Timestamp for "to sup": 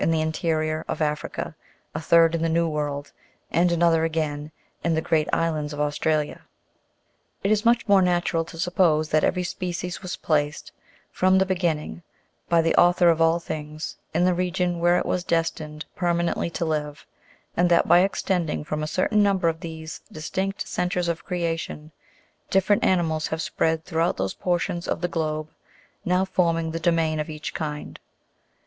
8.45-8.77